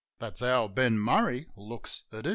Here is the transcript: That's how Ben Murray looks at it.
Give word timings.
That's 0.17 0.39
how 0.39 0.67
Ben 0.67 0.97
Murray 0.97 1.45
looks 1.55 2.05
at 2.11 2.25
it. 2.25 2.29